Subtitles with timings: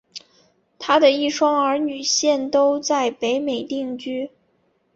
[0.79, 4.31] 她的一双儿女现都在北美定居。